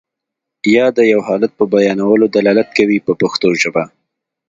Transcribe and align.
یا 0.75 0.85
د 0.97 0.99
یو 1.13 1.19
حالت 1.27 1.51
په 1.59 1.63
بیانولو 1.73 2.25
دلالت 2.37 2.69
کوي 2.77 2.97
په 3.05 3.11
پښتو 3.21 3.47
ژبه. 3.61 3.83